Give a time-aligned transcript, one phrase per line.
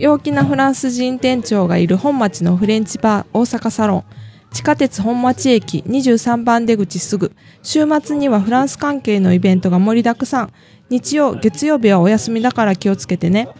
[0.00, 4.04] 陽気なフランス人店長がいる本町のフレンチバー大阪サロン。
[4.50, 7.32] 地下鉄本町駅23番出口すぐ。
[7.62, 10.52] 週末にはフランス関係のイベントが盛りだくさん。
[10.88, 13.50] 日曜、月曜日はお休みだから気をつけてね。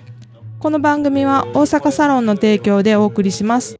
[0.61, 3.80] この番組は大阪サロンの提供でお送りします。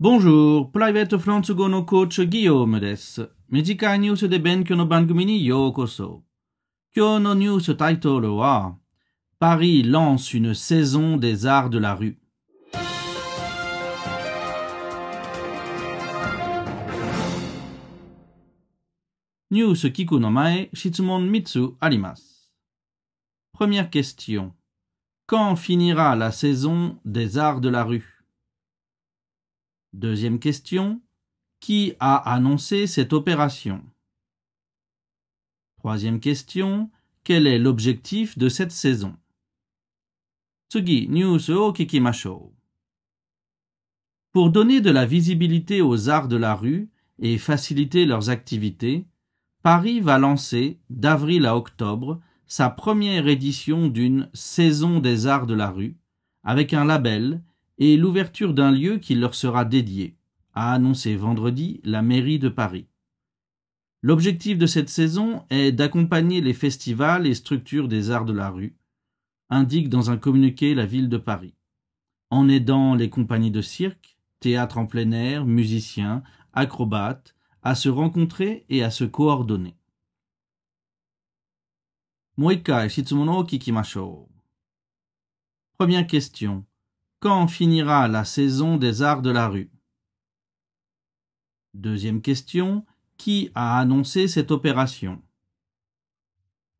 [0.00, 3.30] Bonjour, Private Fransugo no coach Guillaume です。
[3.48, 6.22] 短いニュースで勉強の番組にようこそ。
[6.94, 8.76] 今日のニュースタイトルは、
[9.40, 12.16] Paris lance une saison des arts de la rue。
[19.50, 22.52] ニュース聞くの前、質問3つあります。
[23.56, 24.50] Première question.
[25.26, 28.02] Quand finira la saison des arts de la rue
[29.93, 31.01] Deuxième question.
[31.59, 33.83] Qui a annoncé cette opération?
[35.79, 36.89] Troisième question.
[37.25, 39.17] Quel est l'objectif de cette saison?
[44.31, 49.05] Pour donner de la visibilité aux arts de la rue et faciliter leurs activités,
[49.61, 55.69] Paris va lancer, d'avril à octobre, sa première édition d'une Saison des arts de la
[55.69, 55.97] rue,
[56.43, 57.43] avec un label
[57.81, 60.15] et l'ouverture d'un lieu qui leur sera dédié,
[60.53, 62.85] a annoncé vendredi la mairie de Paris.
[64.03, 68.75] L'objectif de cette saison est d'accompagner les festivals et structures des arts de la rue,
[69.49, 71.55] indique dans un communiqué la ville de Paris,
[72.29, 76.21] en aidant les compagnies de cirque, théâtre en plein air, musiciens,
[76.53, 79.75] acrobates, à se rencontrer et à se coordonner.
[85.79, 86.63] Première question.
[87.21, 89.69] Quand finira la saison des arts de la rue?
[91.75, 92.83] Deuxième question.
[93.15, 95.21] Qui a annoncé cette opération?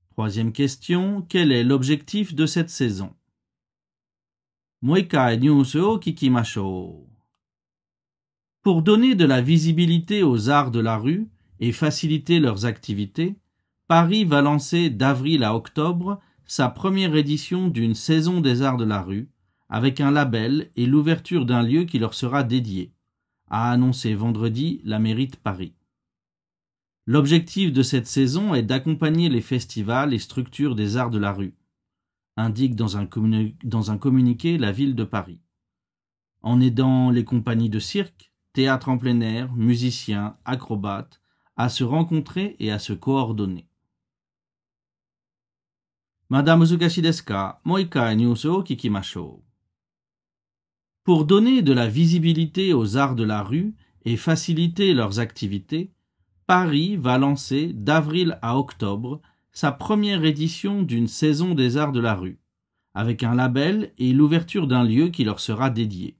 [0.10, 1.22] Troisième question.
[1.30, 3.14] Quel est l'objectif de cette saison?
[8.64, 11.30] Pour donner de la visibilité aux arts de la rue
[11.60, 13.36] et faciliter leurs activités,
[13.88, 19.04] Paris va lancer d'avril à octobre sa première édition d'une saison des arts de la
[19.04, 19.30] rue,
[19.72, 22.92] avec un label et l'ouverture d'un lieu qui leur sera dédié,
[23.50, 25.74] a annoncé vendredi la mairie de Paris.
[27.06, 31.56] L'objectif de cette saison est d'accompagner les festivals et structures des arts de la rue,
[32.36, 35.40] indique dans un, communiqué la ville de Paris,
[36.42, 41.22] en aidant les compagnies de cirque, théâtre en plein air, musiciens, acrobates,
[41.56, 43.68] à se rencontrer et à se coordonner.
[46.30, 46.62] Madame.
[51.04, 53.74] Pour donner de la visibilité aux arts de la rue
[54.06, 55.92] et faciliter leurs activités,
[56.46, 59.20] Paris va lancer d'avril à octobre
[59.52, 62.40] sa première édition d'une saison des arts de la rue,
[62.94, 66.18] avec un label et l'ouverture d'un lieu qui leur sera dédié,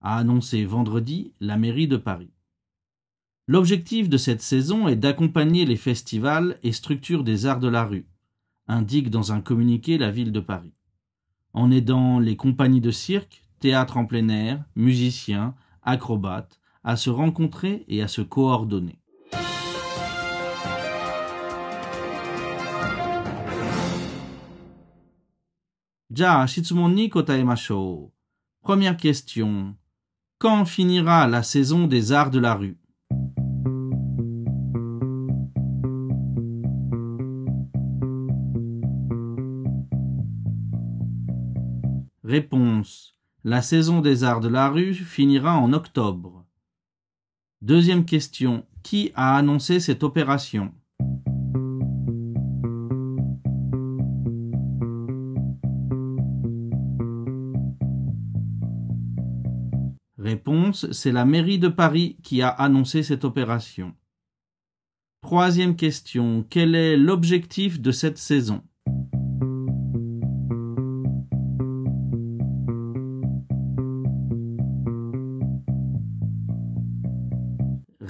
[0.00, 2.30] a annoncé vendredi la mairie de Paris.
[3.48, 8.06] L'objectif de cette saison est d'accompagner les festivals et structures des arts de la rue,
[8.68, 10.72] indique dans un communiqué la ville de Paris,
[11.52, 17.84] en aidant les compagnies de cirque, théâtre en plein air, musiciens, acrobates, à se rencontrer
[17.88, 18.98] et à se coordonner.
[26.16, 28.12] Ja, shitsumon kotaemashou.
[28.62, 29.74] Première question.
[30.38, 32.78] Quand finira la saison des arts de la rue?
[42.22, 43.13] Réponse.
[43.46, 46.46] La saison des arts de la rue finira en octobre.
[47.60, 48.64] Deuxième question.
[48.82, 50.72] Qui a annoncé cette opération?
[60.16, 60.90] Réponse.
[60.92, 63.94] C'est la mairie de Paris qui a annoncé cette opération.
[65.20, 66.46] Troisième question.
[66.48, 68.62] Quel est l'objectif de cette saison?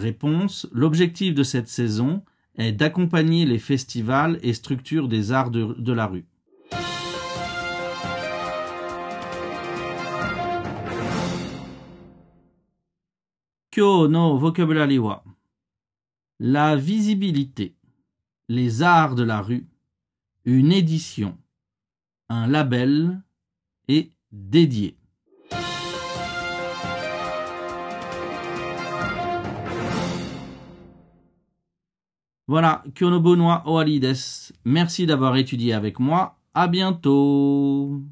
[0.04, 0.68] Réponse.
[0.70, 2.22] L'objectif de cette saison
[2.56, 6.26] est d'accompagner les festivals et structures des arts de, la rue.
[13.70, 14.38] Kyo no
[16.38, 17.74] la visibilité,
[18.50, 19.66] les arts de la rue
[20.44, 21.38] une édition,
[22.28, 23.22] un label
[23.88, 24.98] et dédié.
[32.46, 34.52] Voilà, Kyonobo no Oalides.
[34.64, 36.36] Merci d'avoir étudié avec moi.
[36.52, 38.02] À bientôt.